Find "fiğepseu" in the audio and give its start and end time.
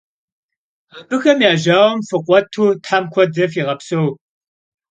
3.51-4.07